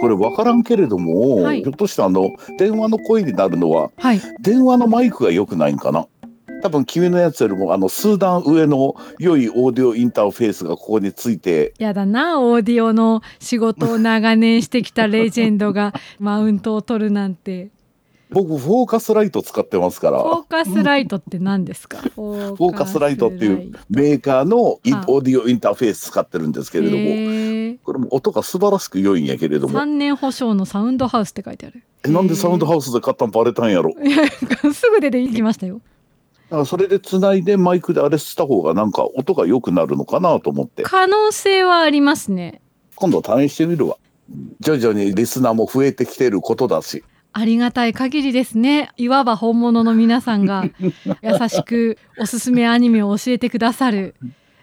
[0.00, 1.62] これ分からんけれども、はい。
[1.62, 4.20] ひょっとしてあの電話の声になるのははい。
[4.40, 6.06] 電話のマイクが良くないんかな？
[6.60, 17.70] 多分君のやつよりもあの数段上の良いオーディオインターフェースがここについてやだなオーディオの仕事を長年してきたレジェンドがマウントを取るなんて
[18.30, 20.18] 僕フォーカスライト使ってますから。
[20.22, 21.98] フォーカスライトって何ですか？
[22.14, 29.78] フォーカスライトっていうメーカーのオーディオインターフェース使ってるんですけれども、へこれも音が素晴らしく良いんやけれども。
[29.78, 31.82] 3年保証のサウンドハウスって書いてある。
[32.04, 33.90] えなんでサウンドハウスで買ったんバレたんやろ？
[34.04, 34.26] いや
[34.72, 35.80] すぐ出てきましたよ。
[36.50, 40.82] だからそれでつないでマイクであれした方がなんか音が良くなるのかなと思って。
[40.82, 42.60] 可能性はありますね。
[42.94, 43.96] 今度試してみるわ。
[44.60, 48.90] 徐々にリスナーも増えてきてることだしありがたい限りですね。
[48.96, 50.64] いわば本物の皆さんが
[51.22, 54.14] 優しくおすすめアニメを教えてくださる。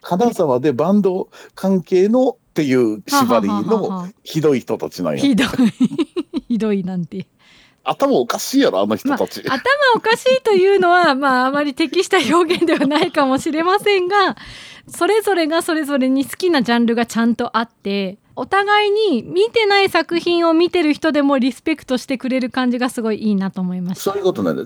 [0.02, 5.20] 金沢でバンド関係のっていう縛りのはひどい人たちなんや。
[5.20, 5.48] ひどい。
[6.48, 7.28] ひどいなんて。
[7.86, 9.60] 頭おかしいやろあの人たち、頭
[9.96, 14.36] おかしいというのはまああまり適した表現ではないかもしれませんが
[14.88, 24.12] それぞれがそれぞれに好きなジャンルがちゃんとあってお互いに見てない作品を見てる人でもリスペクトしてくれる感じがすごいいいなと思いました。
[24.12, 24.64] そういうことなんだ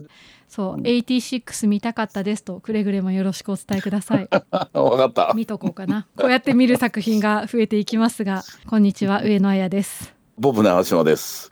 [0.47, 0.81] そう。
[0.81, 4.27] 86見たかったですとくれぐれもよろしくお伝えください。
[4.73, 5.33] 分かった。
[5.35, 6.07] 見とこうかな。
[6.17, 9.21] こうやって見る作品が増えていきますがこんにちは。
[9.23, 10.13] 上野彩です。
[10.39, 11.51] ボブ長島です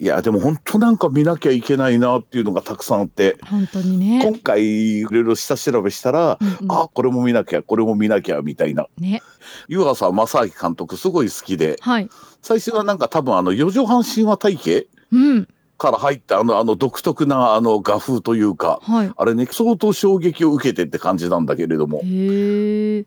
[0.00, 3.36] いやでも本当なんか見なきゃいけないなっていうのがたくさんあって。
[3.44, 4.24] 本当にね。
[4.24, 6.72] 今回いろいろ下調べしたら、うんうん。
[6.72, 8.86] あこれも見なきゃこれも見なきゃみたいな。
[8.98, 9.22] ね。
[9.68, 11.76] 湯浅正明監督すごい好きで。
[11.80, 12.08] はい。
[12.40, 19.12] 最初はなんか多分あの四畳半神話体系うんから入ったあのあの独特なあの画風というかはい。
[19.16, 22.02] あれね相当衝撃を受けてって感じなんだけれども。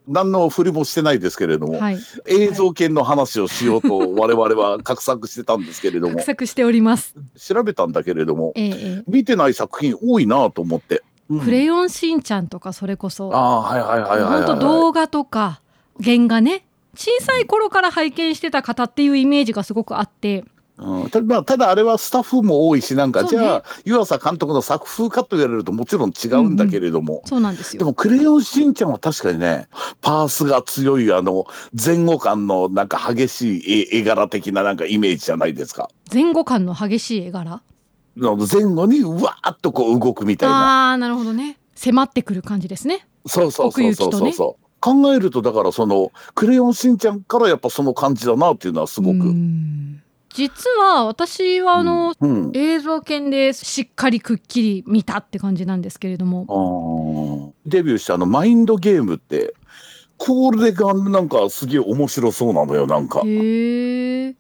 [0.08, 1.98] 何の振りもしてないですけれども、はい。
[2.28, 6.16] 映像系の話をしようと我々は画策してたんですけれども。
[6.18, 7.16] 画策しております。
[7.38, 8.72] 調べたんだけれどもええ。
[8.72, 11.04] え見てない作品多いなと思って。
[11.30, 11.42] うん。
[11.42, 15.62] えクレヨンしんちゃんとかそれこそ、ああはいはいはいはいはい、本当動画とか
[16.04, 16.66] 原画ね。
[16.96, 20.46] 小さい頃から拝見してた方っていうイメージがすごくあって、
[20.78, 27.80] うん、たまあただあれはスタッフも多いしなんか、ねじゃあ湯浅監督の作風かと言われるともちろん違うんだけれども、そうなんですよ。
[27.80, 29.68] でも「クレヨンしんちゃん」は確かにね
[30.02, 35.90] パースが強いあの前後感のなんか激しい絵絵柄的ななんかイメージじゃないですか。
[36.14, 37.62] 前後感の激しい絵柄？
[38.18, 41.58] の前後にうわーっとこう動くみたいなあなるほどね。
[41.76, 43.08] 迫ってくる感じですね。
[43.26, 49.20] そうそうそうそうそうそう、考えるとだからその「クレヨンしんちゃん」からやっぱその感じだなっていうのはすごく。
[49.20, 50.02] うん
[50.36, 57.54] 実は私はあの、うん映像犬でしっかりくっきり見たって感じなんですけれども。
[57.66, 59.54] デビューしたあのマインドゲームって
[60.18, 64.34] これがなんかすげえ面白そうなのよなんか、ううん、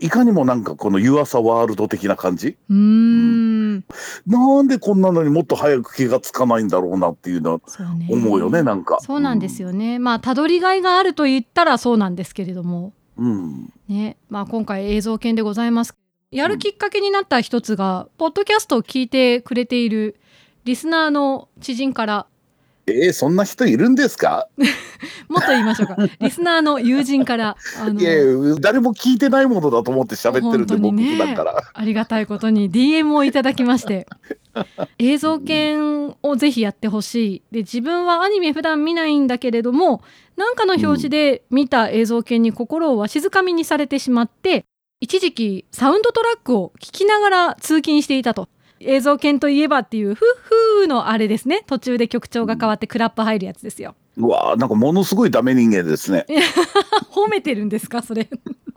[0.00, 2.56] いかにもなんかこの湯浅ワールド的な感じ？
[2.70, 3.84] ーん。
[4.26, 8.08] なんでこんなのにもっと早く気がつかないんだろうなっていうのはそうね。
[8.10, 8.98] 思うよねなんか。
[9.00, 13.72] そうなんですよね、まあたどりがいがあると言ったらそうなんですけれどもうん。
[13.88, 14.16] ね。
[14.28, 15.94] まあ今回映像犬でございます。
[16.30, 20.16] やるきっかけになった一つが、ポッドキャストを聞いてくれている
[20.64, 22.26] リスナーの知人から。
[22.86, 24.48] えー、そんな人いるんですか？
[25.28, 25.96] もっと言いましょうか。
[26.20, 28.12] リスナーの友人からあのいや
[28.60, 31.12] 誰も聞いてないものだと思って喋ってるんでね。
[31.12, 31.62] 普段から。
[31.74, 34.06] ありがたいことに DM をいただきまして。
[34.98, 37.42] 映像犬をぜひやってほしい。
[37.52, 40.02] で自分はアニメ普段見ないんだけれども
[40.38, 44.64] なんかの表示で見た映像犬に心をわしづかみにされてしまって
[45.00, 48.48] 一時期サウンドトラックを聞きながら通勤していたと。
[48.80, 50.48] 映像犬といえばっていうフッ
[50.80, 53.96] フーのあれですね途中で曲調が変わってクラップ入るやつですよ。
[54.16, 56.24] うわーなんかものすごいダメ人間ですね
[57.10, 58.28] 褒めてるんですかそれ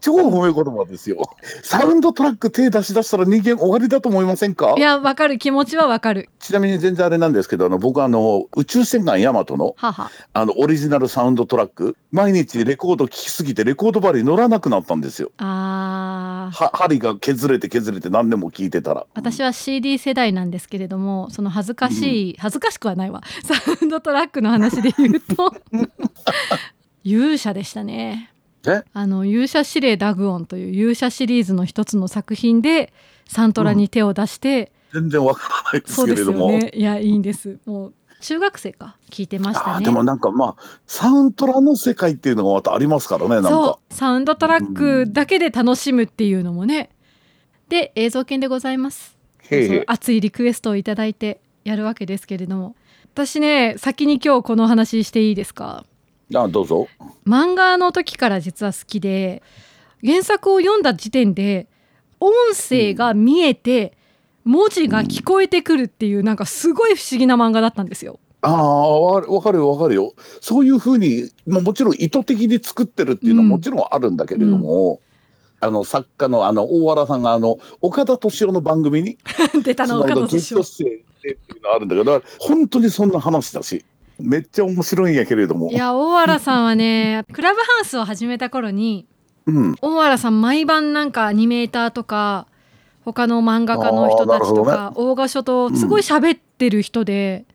[0.01, 1.21] 超褒め言葉ですよ。
[1.63, 4.73] サウンドトラック手出し出したら人間終わりだと思いませんか？
[4.77, 5.37] いやわかる。
[5.37, 6.29] 気持ちはわかる。
[6.39, 10.11] ちなみに全然あれなんですけどあの僕あの宇宙戦艦ヤマトのはは。
[10.33, 15.31] あのオリジナルサウンドトラック毎日レコード聴きすぎてレコード針乗らなくなったんですよ。
[15.37, 16.55] あー。
[16.65, 19.05] は針が削れて削れて何年も聴いてたら。
[19.13, 23.21] 私は CD 世代なんですけれどもその恥ずかしい、恥ずかしくはないわ。
[23.43, 25.53] サウンドトラックの話で言うと
[27.03, 28.29] 勇者でしたね。
[28.29, 28.40] え
[28.93, 32.93] あの勇者指令ダグオンという勇者シリーズの一つの作品で
[33.27, 36.71] サントラに手を出して、全然わからないですすけれども、よね。
[36.73, 37.59] いやいいんです。
[37.65, 39.85] もう中学生か聞いてましたね。
[39.85, 43.93] でもなんかまあサウントラの世界っていうのがまたありますからねそう。
[43.93, 46.89] サウンドトラックだけで楽しむっていうのもね。
[47.69, 49.17] で映像犬でございます。
[49.87, 52.75] 熱いリクエストをいただいてやるわけですけれども。
[53.13, 55.85] 私ね先に今日この話していいですか？
[56.33, 56.87] あどうぞ。
[57.25, 59.41] 漫画の時から実は好きで
[60.03, 61.67] 原作を読んだ時点で
[62.19, 63.97] 音声が見えて
[64.43, 68.19] 文字が聞こえてくるっていうなんかすごい不思議な漫画だったんですよ。
[68.41, 70.13] ああ、わわかるよわかるよ。
[70.39, 74.99] そういうふうに、まあ、もちろん意図的に作ってるっていうのはうんもちろんあるんだけれども、
[75.59, 79.17] あの作家のあの大原さんがあの岡田敏夫の番組に
[79.63, 83.85] 出たそのの岡野ゲスト敏夫っていうのあるんだけど、本当にそんな話だし、
[84.21, 85.73] めっちゃ面白いんやけれどもい。
[85.73, 89.07] や大原さんはねクラブハウスを始めた頃に
[89.45, 89.75] うん。
[89.81, 92.47] 大原さん毎晩なんかアニメーターとか
[93.03, 97.45] 他の漫画家の人たちとか大御所とすごい喋ってる人で、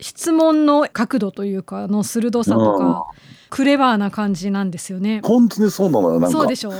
[0.00, 3.06] 質問の角度というかの鋭さとか、
[3.48, 5.22] クレバーな感じなんですよね。
[5.24, 6.20] 本当にそうなのよ。
[6.20, 6.74] なんかそうでしょう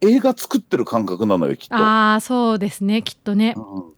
[0.00, 1.74] 映画作ってる感覚なのよ、きっと。
[1.76, 3.54] ああそうですねきっとね。
[3.56, 3.97] うん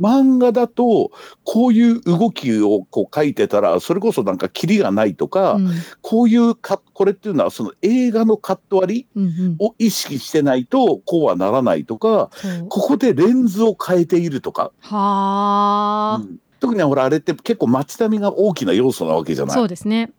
[0.00, 1.10] 漫画だと
[1.44, 5.70] こういう動きをこう書いてたらそれこそなんかキリがないとか、うん。
[6.02, 9.56] こういうかこれっていうのはその映画のカット割りうんうん。
[9.58, 12.66] を意識してないとこうはならないとかそう。
[12.68, 16.38] ここでレンズを変えているとか、はあ、うん。
[16.60, 19.54] 特にほらあれって結構街並みが大きな要素なわけじゃない。
[19.54, 20.12] そうですね。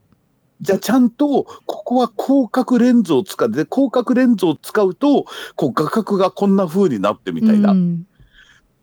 [0.61, 7.71] じゃあちゃんとここは広角レンズを使って広角レンズを使うとこう画角がこんな風になってみたいな。
[7.71, 8.05] うん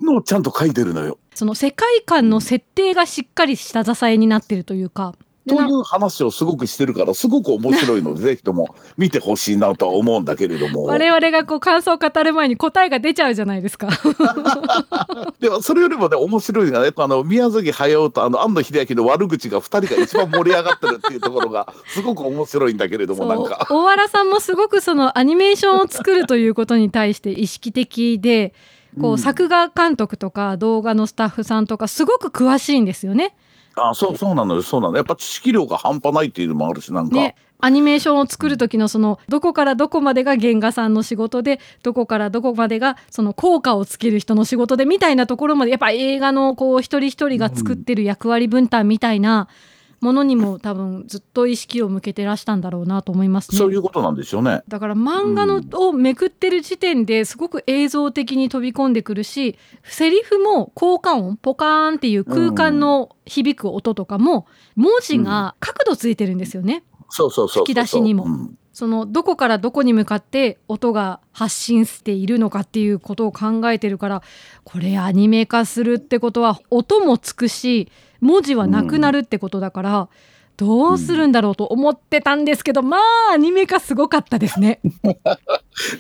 [0.01, 1.19] のをちゃんと書いてるのよ。
[1.35, 5.15] その世界観の設定がしっかり下支えになってるというか。
[5.49, 13.89] という話をすごくしてるからすごく面白いので ぜひとも見てほしいなとは思うんだけれども我々がこう感想を語る前に答えが出ちゃうじゃないですか。
[15.39, 23.67] でもそれよりもね面白いのがねあの宮崎駿とあの安野秀明の悪口が2人が一番盛り上がってるっていうところが すごく面白いんだけれどもなんか。
[23.71, 28.53] 大原さんもすごくそのアニメーションを作るということに対して意識的で
[29.01, 29.19] こううん。
[29.19, 33.35] 作画監督とか動画のスタッフさんとかすごく詳しいんですよね。
[33.75, 34.63] あそうそうなのよ。
[34.63, 34.97] そうなの。
[34.97, 37.37] やっぱ知識量が半端ないっていうのもあるしなんか、ね。
[37.59, 49.49] アニメーションを作る時のそのどこからどこまでが原画さんの仕事でどこからどこまでがその効果をつける人の仕事でみたいなところまでやっぱ映画のこう一人一人が作ってる役割分担みたいな
[50.01, 53.59] ものにも多分ずっと意識を向けてらしたんだろうなと思いますね。
[53.59, 54.63] そういうことなんでしょうね。
[54.69, 66.85] だから漫画の、をめくってる時点ですごく映像的に飛び込んでくるしセリフも効果音ポカーンっていう空間の響く音とかも文字が角度ついてるんですよね。
[67.09, 74.23] そうそうそうそう吹き出しにもうんそのどこからどこに向かって音が発信しているのかっていうことを考えてるから
[74.65, 77.91] これアニメ化するってことは音もつくし
[78.21, 80.09] 文字はなくなるってことだから、
[80.57, 84.81] どうするんだろうと思ってたんですけど、まあアニメ化すごかったですね。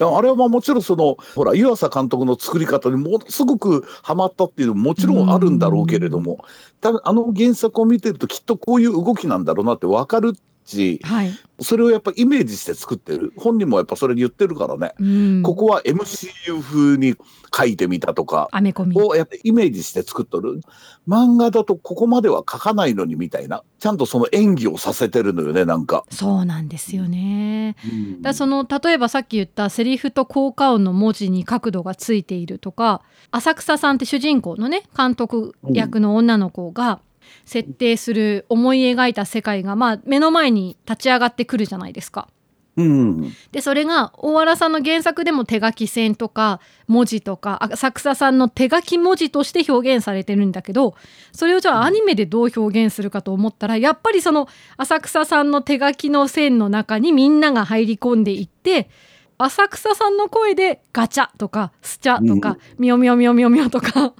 [0.00, 6.38] あれはまあもちろんそのほら湯浅監督の作り方にものすごくハマったっていうのももちろんあるんだろうけれども
[6.80, 10.32] ただあの原作を見てるときっとこういう動きなんだろうなって分かる
[10.66, 11.30] しはい、
[11.60, 13.32] それをやっぱイメージして作ってる。
[13.36, 17.14] 本人もやっぱそれ言ってるからね、うん、ここは MCU 風に
[17.56, 19.00] 書いてみたとかアメコミ。
[19.00, 20.60] をやってイメージして作っとる。
[21.08, 23.62] 漫画だとここまでは書かないのにみたいな。
[23.78, 26.04] ちゃんとその演技をさせてるのよねなんか。
[26.10, 27.76] そうなんですよね。
[28.20, 37.00] だからその例えばさっき言ったセリフと効果音の文字に角度がついているとか浅草さんって主人公のね監督役の女の子が
[37.44, 42.28] 設定する思い描いた世界がまあ目の前に立ち上がってくるじゃないですか。
[42.76, 50.94] うんでそれが大原さんの原作でも手書き線とか文字とか浅草さんの手書き文字として表現されてるんだけど
[51.32, 54.46] それをじゃあアニメでどう表現するかと思ったらやっぱりその
[54.76, 58.90] 浅草さんの手書きの線の中にみんなが入り込んでいって
[59.38, 64.12] 浅草さんの声でガチャとかスチャとかミョミョミョミョミョとか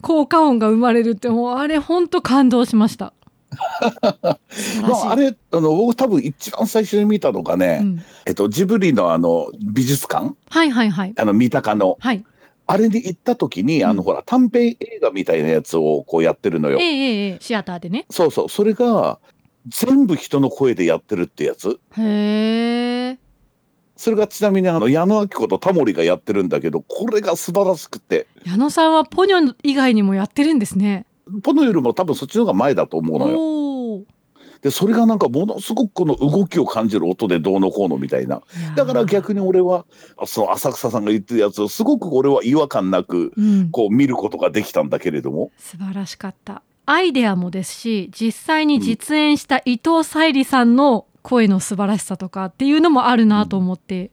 [0.00, 3.12] 効果音が生まれるってもうあれほんと感動しました。
[4.22, 10.34] まあ、あれあの僕多分一番最初に見たのがね、うんえっと、ジブリのあの美術館？
[10.48, 12.24] はいはいはいあの三鷹のはい。
[12.66, 16.78] あれに行った時に、あうんのほら短編映画みたいなやつをこうやってるのよ。
[16.80, 18.06] ええええええシアターでね。
[18.08, 19.18] そうそうそれが
[19.68, 23.18] 全部人の声でやってるってやつへえ。
[24.02, 31.06] それがちなみにあの矢野明子とタモリがやってるんだけどこれが素晴らしくて矢野さんはポニョ以外にもやってるんですね。
[31.44, 33.28] ポノよりも多分そっちの方が前だと思うの
[34.00, 34.04] よ。
[34.60, 38.42] でそれがなんかものすごくこの動きを感じる音でどうのこうのみたいな。
[38.74, 39.86] だから逆に俺は
[40.26, 45.52] その浅草さんが言ってるやつをすごく俺は違和感なくうん、こう見ることができたんだけれども。
[45.58, 46.62] 素晴らしかった。
[46.86, 54.10] アイデアもですし、実際に実演した伊藤沙莉さんの声の素晴らしさとかっていうのもあるなと思って。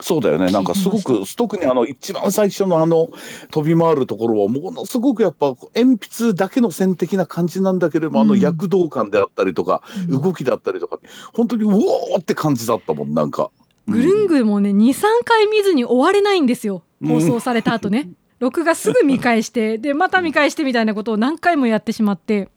[0.00, 0.50] そうだよね。
[0.50, 3.10] なんかすごく、特にあの一番最初のあの
[3.50, 8.26] 飛び回るところはものすごくやっぱ鉛筆だけの線的な感じなんだけれども、うん。
[8.26, 10.22] あの躍動感であったりとか、うん。
[10.22, 10.98] 動きだったりとか、
[11.34, 13.50] 本当にうおーって感じだったもん、なんか。
[13.88, 16.82] グルングもね23回見ずに終われないんですよ。
[17.04, 22.48] 放送された後ね、録画すぐ見返してでまた見返してみたいなことを何回もやってしまって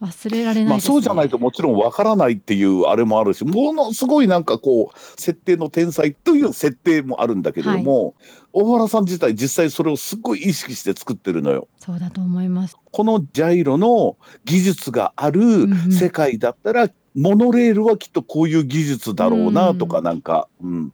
[0.00, 0.70] 忘れられないね。
[0.70, 8.14] まあそうじゃないともちろんわからないっていうあれもあるし、ものすごいなんかこう、設定の天才という設定もあるんだけれども、
[8.52, 11.68] 大原さん自体実際それをすごい意識して作ってるのよ。
[11.78, 12.76] そうだと思います。
[12.90, 15.92] このジャイロの技術があるんうん。
[15.92, 20.92] 世界だったら、モノレールはきっとこういう技術だろうなとかなんか、うん。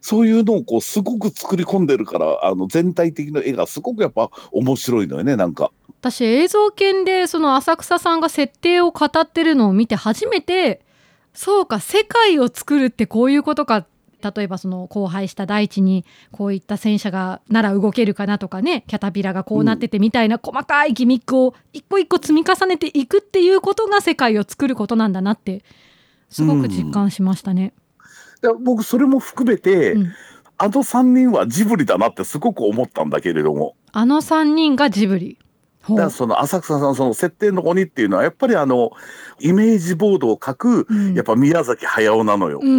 [0.00, 5.72] そういうのをこうすごく作り込んでるからあの全体的な絵がすごくやっぱ面白いのよねなんか。
[6.00, 10.80] 私映像研でその浅草さんが設定を語ってるのを見て初めて
[11.34, 13.86] そうか世界を作るってこういうことか
[14.22, 25.62] 例えばその荒廃した大地にこういった戦車がなら動けるかなとかねキャタピラがこうなっててみたいな細かいギミックを一個一個積み重ねていくっていうことが世界を作ることなんだなって
[26.30, 27.72] すごく実感しましたね。
[28.42, 30.12] で僕それも含めて、うん
[30.60, 35.38] あの3人はジブリだなってすごく思ったんだけれどもあの3人がジブリ。
[35.90, 38.92] だからその浅草さんその設定の鬼っていうのはやっぱりあの
[39.40, 42.60] イメージボードを書くうんやっぱ宮崎駿なのよ。
[42.62, 42.76] うんうん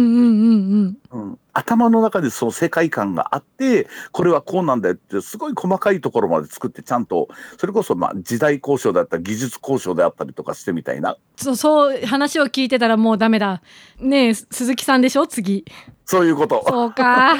[0.80, 13.62] んうん頭の中でその世界観があってこれはこうなんだよってすごい細かいところまで作ってちゃんとそれこそまあ時代交渉であったり技術交渉であったりとかしてみたいなそうそう話を聞いてたらもうダメだ。
[13.98, 15.64] ねえ鈴木さんでしょ次。
[16.04, 17.36] そういうことそうか。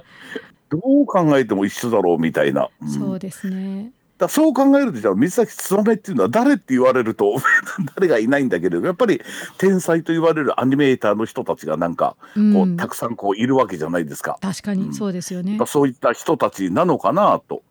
[0.70, 3.92] どう考えても一緒だろうみたいな、うんそうですね。
[4.18, 7.36] だそう考えるとじゃあ水崎つばめっていうのは誰って言われると
[7.96, 9.20] 誰がいないんだけれどやっぱり
[9.58, 14.38] 天才と言われるアニメーターの人たちがなんかう、こうんたくさんこういるわけじゃないですか。
[14.40, 15.56] 確かにそうですよね。
[15.58, 17.62] まあそういった人たちなのかなと。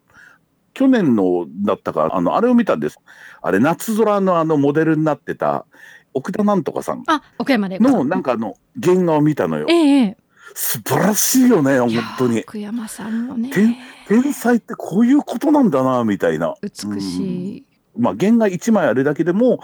[0.74, 3.00] 去年のだったかあのあれを見たんです。
[3.42, 5.66] あれ夏空のあのモデルになってた
[6.14, 7.80] 奥田なんとかさんあ岡山で。
[7.80, 9.74] のなんかあの原画を見たのよえ。
[9.74, 10.18] ええ
[10.56, 12.00] 素晴らしいよね本え。
[12.18, 12.42] 当に。
[12.42, 13.50] 福山さんもね。
[13.52, 13.76] 天
[14.08, 16.56] 天才ってこういうことなんだなみたいな。
[16.62, 17.66] 美しい。
[17.98, 19.60] まあ原画一枚あれだけでも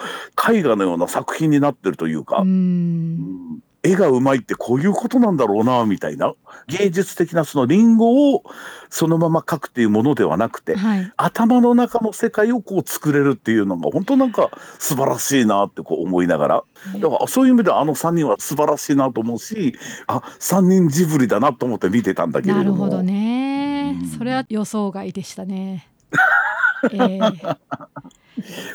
[0.51, 2.39] 絵画のような作品になってるというか。
[2.39, 2.41] う。
[2.43, 3.13] うん
[3.55, 3.59] ん
[3.89, 6.33] 絵がうまいってこういうことなんだろうなみたいな。
[6.67, 8.43] 芸術的なそのリンゴを
[8.89, 11.11] そのまま描くっていうものではなくてはい。
[11.17, 16.63] 頭の中の世界をこう作れるっていうのが本当なんか素晴らしいなってこう思いながら。
[16.99, 19.75] だからそういう意味ではあの3人は素晴らしいなと思うし
[20.07, 22.63] あ3人ジブリだなと思って見てたんだけれども。
[22.63, 23.97] なるほどね。
[24.01, 24.07] うん。
[24.07, 25.89] それは予想外でしたね。
[26.91, 27.19] ええ。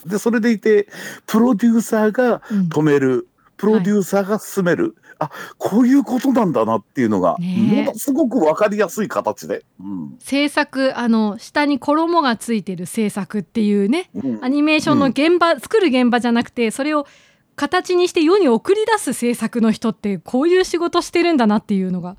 [0.07, 0.89] でそれでいて
[1.27, 2.69] プロデューサーがうん。
[2.69, 3.29] 止める。
[3.57, 9.65] プロデューサーが進める、あこういうことなんだなっていうのがものすごく分かりやすい形で。
[9.81, 10.17] うん。
[10.19, 14.45] 制作あの下に衣がついてる制作っていうねうん。
[14.45, 17.07] アニメーションの現場、作る現場じゃなくてそれを
[17.57, 22.17] 形にして世に送り出す制作の人ってこういう仕事してるんだなっていうのが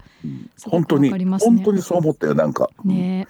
[0.63, 2.69] 本当に、本当にそう思ったよなんか。
[2.83, 3.27] ね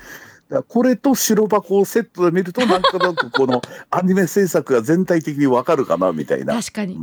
[0.68, 6.54] これと白箱をセットで見るとなんとなくこのアニメ制作が全体的にわかるかなみたいな。
[6.56, 7.00] 確かに。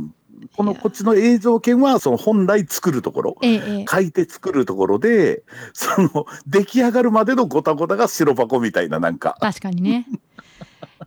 [0.55, 3.37] このこっちの映像権はその本来作るところ。
[3.41, 3.85] ええええ。
[3.89, 9.37] 書いて作るところでその出来上がるまでのごたごたが白箱みたいななんか。
[9.39, 10.07] 確かにね。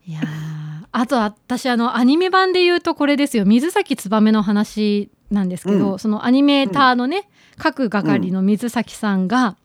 [0.07, 3.45] いやーあと私あのアニメ版で言うとこれですよ。
[3.45, 5.99] 水崎燕の話なんですけど、うん。
[5.99, 7.29] そのアニメーターのね、
[7.59, 9.57] 各係の水崎さんが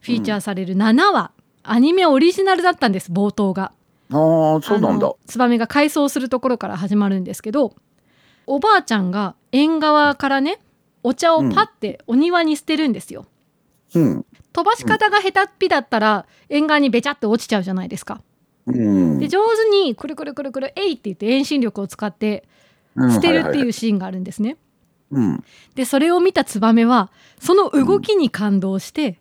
[0.00, 1.32] フィーチャーされる7話、
[1.62, 3.72] アニメオリジナルだったんです冒頭が。
[4.10, 5.12] ああそうなんだ。
[5.26, 7.74] ツバメが改装するところから始まるんですけど
[8.48, 10.58] おばあちゃんが縁側からね
[11.02, 13.26] お茶をパッてお庭に捨てるんですよ。
[13.94, 14.26] うん。
[14.52, 18.20] 飛ばし方が下手っぴだったら縁側にべちゃって落ちちゃうじゃないですか。
[18.66, 19.18] うん。
[19.18, 22.44] で上手にくるくるくるくるえいって言って遠心力を使って
[22.96, 24.56] 捨てるっていうシーンがあるんですね。
[25.10, 25.44] うん。
[25.74, 29.18] でそれを見たツバメはその動きに感動して、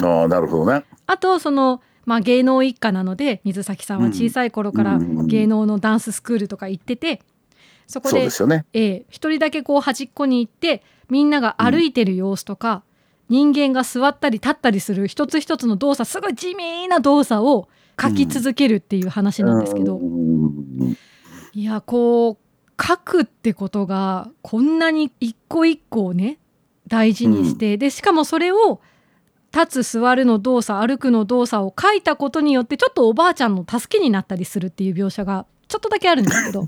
[0.00, 0.84] ああなるほどね。
[1.06, 5.26] あとその、まあ、芸能一家なので水崎さんは小さい頃からうん。
[5.26, 7.20] 芸能のダンススクールとか行ってて
[7.88, 8.66] そこでですよね。
[8.74, 12.84] ええ一人だけこう端っこに行ってみんなが歩いてる様子とか、
[13.28, 17.68] 人間が座ったり立ったりする一つ一つの動作すごい地味な動作を
[18.00, 20.96] 書き続けるっていう話なんですけど、うん。
[21.54, 26.38] いやこう書くってことがこんなに一個一個をね
[26.86, 28.80] 大事にして、でしかもそれを
[29.54, 36.66] 立つ座るの動作歩くの動作を書いたことによってちょっとおばあちゃんの助けになったりするっていう描写がちょっとだけあるんですけど。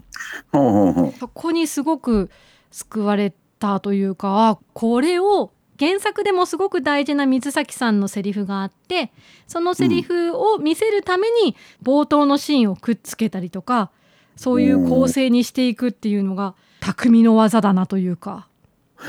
[1.19, 2.31] そこにすごく
[2.71, 9.13] 救われたというかあこれを原作でもすごく大事な水崎さんのセリフがあって
[9.47, 13.91] そのセリフを見せるために冒頭のシーンをくっつけたりとか
[14.37, 18.47] そういう構成にしていくっていうのが匠の技だなというか。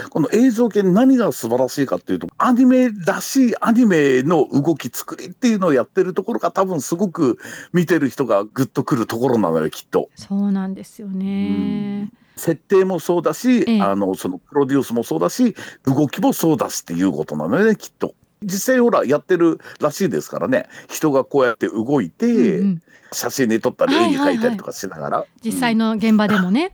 [0.10, 7.38] この映像系何が素晴らしいかっていうとアニメらしいアニメの動き作りっていうのをやってるところが多分すごく
[7.74, 10.10] 見てる人がグッとくるところなのよきっと。
[10.16, 12.12] そうなんですよね。
[12.38, 18.16] 設定もそうだし、ええあのそのプロデュースもそうだし動きもそうだしっていうことなのよねきっと。
[18.44, 22.82] 実際ほらやってるらしいですからね人がこうやって動いて、うんうん
[23.14, 26.72] 写真に撮ったり絵に描いたりとかしながら、実際の現場でもね。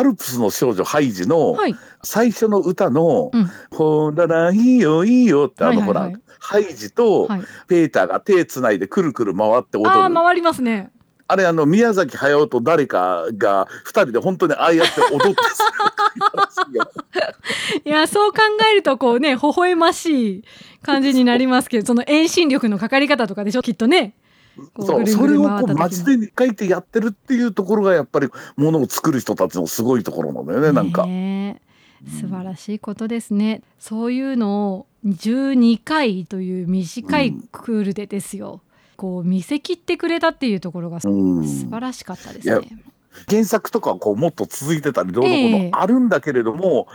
[0.00, 1.76] アルプスの少女ハイジのはい。
[2.02, 7.42] 最初の歌のうん「ほららいいよいいよ」ってあの、ほらハイジとはい。
[7.68, 10.90] ペーターが手つないでくるくる回って踊るあああ回りますね。
[11.36, 15.40] れあの宮崎駿と誰かが二人で本当にああやって踊って
[17.88, 18.38] いやそう考
[18.70, 20.44] えるとこうね微笑ましい
[20.82, 24.14] 感じになりますけどその遠心力のかかり方とかでしょきっとね。
[24.74, 31.06] こそうそれをこう街で書いてやってるっていうところがやっぱりものを作る人たちのすごいところなんだよねなんか。
[32.08, 33.62] 素晴らしいことですね。
[33.78, 38.60] そういうのを12回という短いクールでですよ。
[38.96, 42.68] こう見せ切ってくれたっていうところが素うん晴らしかったですね。
[43.28, 46.86] 原作とかはこうもっと続いてたりどうのこうええのあるんだけれども、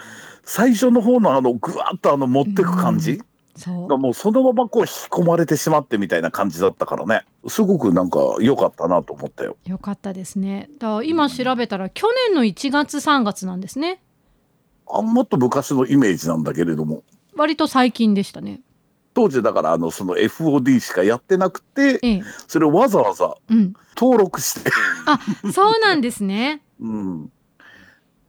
[0.44, 3.22] 最初の方のあのぐわっとあの持ってく感じ？
[3.56, 9.58] そうがもうそのままこう引き込まれてしまってみたいな感じだったからねすごくなんか良かったなと思ったよ。
[9.66, 10.70] よかったですね。
[10.80, 14.02] だから今調べたら去年の1月3月なんですね。
[14.88, 17.04] あもっと昔のイメージなんだけれども
[17.36, 18.62] 割と最近でしたね。
[19.14, 23.74] 当時だからあのその FOD しかやってなくてええ、それをわざわざうん。
[23.98, 24.70] 登録して、
[25.06, 25.20] あ、
[25.54, 26.62] そうなんですね。
[26.82, 27.32] うん、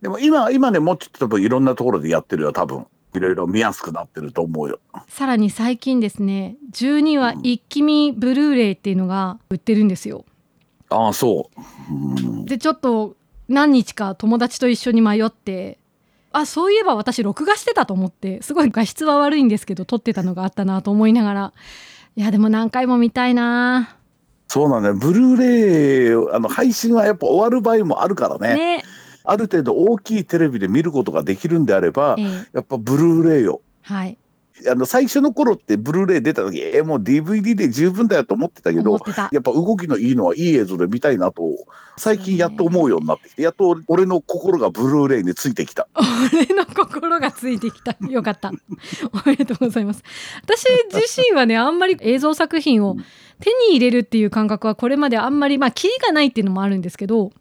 [0.00, 4.78] でも今今ねもうちょっと多分いろんなところでやってるよ多分いろいろ見やすくなってると思うよ。
[5.08, 10.24] さらに最近ですね、12話一気見ブルーレイっていうのが売ってるんですよ。
[10.88, 11.50] ああそ
[11.90, 13.16] う、うん、でちょっと
[13.48, 15.78] 何日か友達と一緒に迷って
[16.32, 21.52] あそういえば私録画してたと思ってすごい画質は悪いんですけど撮ってたのがあったなと思いながら
[22.14, 23.96] いやでも何回も見たいな。
[24.48, 24.94] そうなんだよ。
[24.94, 28.54] ブルーレイあの配信はやっぱ終わる場合もあるからね。
[28.54, 28.84] ね
[29.26, 32.24] ある程度大きいテレビで見ることができるんであればええ。
[32.54, 34.18] やっぱブルーレイよはい。
[34.70, 38.98] あの最初の頃ってブルーレイ出た時えーもう DVD で十分だよと思ってたけど
[39.32, 41.42] やっぱ動きのいいのはいい映像で見たいなと
[41.98, 45.88] 最近やっと思うようになってきてやっと俺の心がブルーレイについてきた。
[46.32, 47.96] 俺の心がついてきた。
[48.08, 48.52] よかった。
[49.12, 50.02] おめでとうございます。
[50.42, 52.96] 私自身はね あんまり映像作品を
[53.40, 57.32] 手に入れるっていう感覚はこれまであんまりまあキリがないっていうのもあるんですけどうん、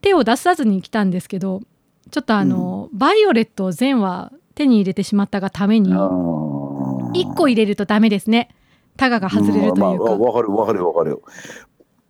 [0.00, 1.62] 手を出さずに来たんですけど
[2.10, 8.54] ちょっとあの、バイオレットを全話手に入れてしまったがために1個入れるとダメですね。
[8.96, 11.10] タガが外れるというか、まあまあわかるわかるわかる。
[11.10, 11.22] よ。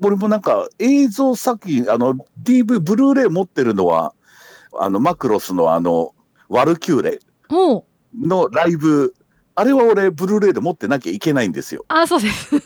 [0.02, 4.12] 俺もなんか映像作品あの DV ブルーレイ持ってるのは
[4.78, 6.14] あのマクロスのあの
[6.48, 7.20] ワルキューレ
[8.20, 9.14] のライブ
[9.56, 11.84] あれは俺ブルーレイで持ってなきゃいけないんですよ。
[11.88, 12.56] あそうです。
[12.58, 12.60] い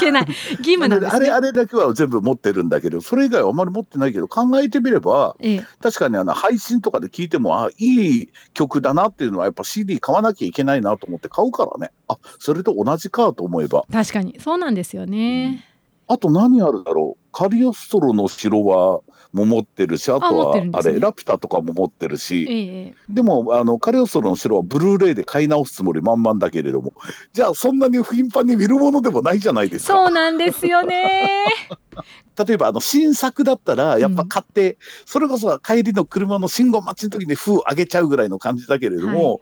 [0.00, 0.26] けない。
[0.58, 1.16] 義務なんですね。
[1.16, 5.66] あれあれだけは全部持ってるんだけどそれ以外はあんまり持ってないけど考えてみればええ。
[5.82, 11.92] 確かにあの配信とかで聞いてもあいい曲だなっていうのはやっぱ CD 買わなきゃいけないなと思って買うからね。
[12.08, 13.84] あそれと同じかと思えば。
[13.92, 14.38] 確かに。
[14.40, 15.66] そうなんですよね、
[16.08, 17.24] あと何あるだろう。
[17.32, 19.00] カリオストロの城は
[19.34, 26.94] も持ってるしあとはあれラピュタとかも持ってるしえでもあのカリオストロの城はブルーレイで買い直すつもり満々だけれども
[27.32, 29.92] じゃあそんなに頻繁に見るものでもないじゃないですか。
[29.94, 31.28] そうなんですよね
[32.46, 39.40] 例えばあの新作だったらやっぱ買って、それこそ帰りの車の信号待ちの時に封上げちゃうぐらいの感じだけれども、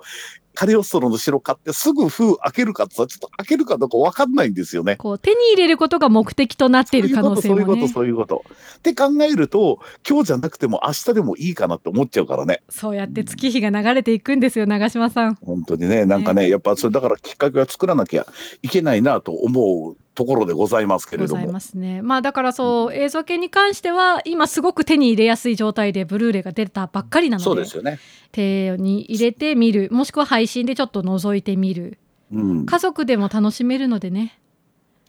[0.55, 4.97] カリオストロの城買ってすぐ封開けるかってさちょっと開けるかどうか分かんないんですよね。
[4.97, 7.93] こう手に入れることが目的となっている可能性そういうこともね。
[7.93, 8.79] そういうことそういうこと。
[8.79, 12.63] って考えると今日じゃなくても明日でもいいかなって思っちゃうからね。
[12.69, 15.37] そうやって月日が流れていくんですよ長嶋さん。
[15.37, 16.51] 本当にねなんかね。
[16.51, 18.27] やっぱそれだからきっかけは作らなきゃ
[18.61, 21.61] いけないなと思うところでございますけれどもございま。
[21.61, 27.99] すねまあだからそう映像系に関しては今すごく手に入れやすい状態でブルーレイが出たばっかりなのでそうですよね。
[28.31, 31.99] 手に入れてみるもしくは配信でちょっと覗いてみる
[32.33, 34.39] うん、家族でも楽しめるのでね、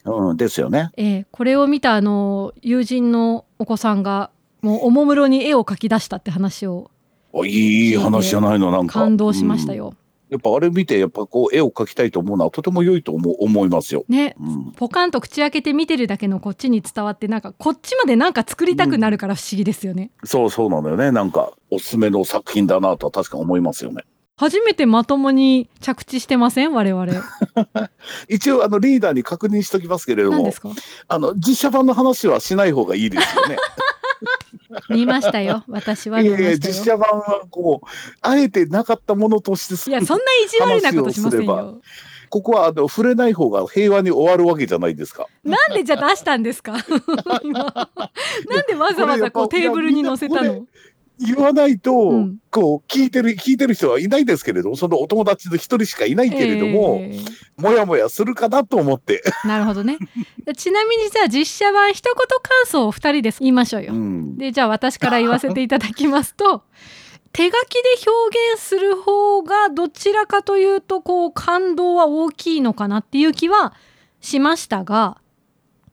[0.04, 0.92] うん、ですよね。
[0.98, 4.30] えーこれを見たあの友人のお子さんが
[4.62, 6.92] もうおもむろに絵を描き出したって話を
[7.32, 8.94] おいい話じゃないのなんか。
[8.94, 9.94] 感動しましたうんよ。
[10.34, 14.04] やっぱあれ見てやっぱこう絵を描きたいと思うのはとても良いと思う思いますよ。
[14.10, 20.10] ねうん、ポカンと口開けて見てるだけのこっちに伝わってなんかこっちまでなんか作りたくなるから不思議ですよね。
[20.24, 24.04] そうそうなのよねなんかおすすめの作品だなとは確か思いますよね。
[24.36, 26.74] 初めてまともに着地してません？
[26.74, 27.06] 我々。
[28.28, 30.70] 一応あのリーダーに確認しときますけれども何ですか？
[31.08, 33.58] あの実写版の話はしない方がいいですよね。
[34.90, 35.64] 見ましたよ。
[35.68, 36.74] 私はい見やいやましたよ。
[36.74, 37.88] 実写版はこう
[38.22, 41.82] あえてなかったものとしていや、そんな意地悪なことしませんよ。
[42.30, 45.28] ここはあの触れない方が平和に終わるわけじゃないですか。
[45.44, 46.76] なんでじゃあ出したんですか？
[47.44, 47.60] 今
[48.50, 50.66] なんでわざわざこうテーブルに乗せたいやの？
[51.20, 57.26] 言わないと、うんこう聞いてる聞いてる人はいないですけれどもそのお友達の一人しかいないけれども、えー
[57.58, 59.24] もやもやするかなと思って。
[59.46, 59.98] なるほどね。
[60.56, 63.94] ちなみにじゃあ実写版一言感想を二人で言いましょうよ。
[63.94, 66.64] うんでじゃあ私から言わせていただきますと
[67.34, 73.74] 手書きで表現する方がどちらかというとこう感動は大きいのかなっていう気は
[74.22, 75.18] しましたが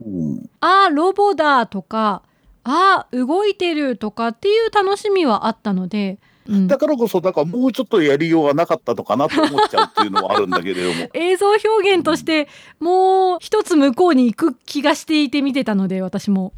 [0.05, 2.23] うん「あーロボだ」とか
[2.65, 6.19] 「あー動いてる」とかっていう楽しみはあったので、
[6.49, 12.49] うんだからこそだからもうちょっとやりようがなかったのかなと思っちゃうっていうのはあるんだけれども 映像表現として
[12.81, 16.53] もう一つ向こうに行く気がしていて見てたので私も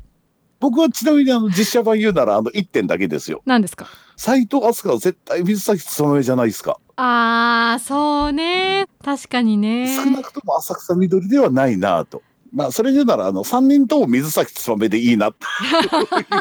[0.60, 3.42] 僕はちなみにあの実写版言うならあの1点だけですよ。
[3.44, 3.86] 何ですか？
[4.16, 6.78] 斎藤飛鳥は絶対水崎努じゃないですか。
[6.96, 12.22] あーそうね確かにね少なくとも浅草緑ではないなと。
[12.52, 15.88] まあそれで言うならあの3人とも水崎努でいいな っていう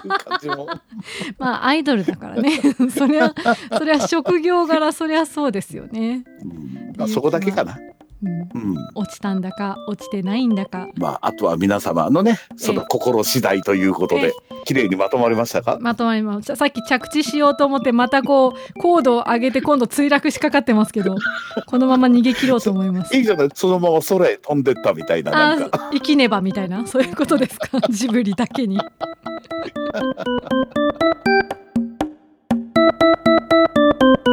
[0.09, 0.67] 感じも。
[1.37, 2.61] まあアイドルだからね
[2.95, 3.33] そりゃ
[3.77, 7.77] そりゃ職業柄そりゃそうですよね、うんまあ、そこだけかな。
[8.23, 8.29] う
[8.59, 14.31] ん、落ちたんだか落ちてないんだか、まあ、あとは皆様のねその心次第ということで
[14.65, 15.77] 綺麗にまとまりましたか？
[15.81, 16.55] まとまりました。
[16.55, 21.15] さっき着地しようと思ってまたこう高度を上げて今度墜落しかかってますけど
[21.65, 23.15] このまま逃げ切ろうと思います。
[23.17, 23.49] いいじゃない。
[23.55, 25.89] そのまま空へ飛んでったみたいななんか。
[25.91, 27.69] 生きねばみたいなそういうことですか？
[27.89, 28.79] ジブリだけに。